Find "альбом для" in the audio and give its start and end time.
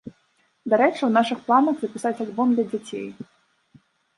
2.27-2.65